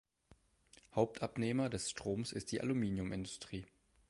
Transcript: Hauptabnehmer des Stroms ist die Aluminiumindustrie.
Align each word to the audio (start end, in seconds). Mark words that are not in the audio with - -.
Hauptabnehmer 0.95 1.69
des 1.69 1.91
Stroms 1.91 2.31
ist 2.31 2.51
die 2.51 2.59
Aluminiumindustrie. 2.61 3.67